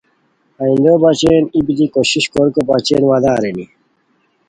آئیندوبچین 0.63 1.43
ای 1.53 1.61
بیتی 1.67 1.87
کوشش 1.95 2.25
کوریکو 2.33 2.61
بچین 2.69 3.03
وعدہ 3.05 3.29
ارینی 3.37 3.65